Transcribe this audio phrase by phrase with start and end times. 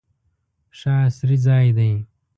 [0.77, 1.91] ښه عصري ځای دی.